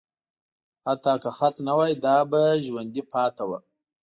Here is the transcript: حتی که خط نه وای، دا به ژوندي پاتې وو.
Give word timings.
حتی 0.85 1.13
که 1.23 1.29
خط 1.37 1.55
نه 1.67 1.73
وای، 1.77 1.93
دا 2.05 2.15
به 2.31 2.41
ژوندي 2.65 3.01
پاتې 3.13 3.43
وو. 3.49 3.57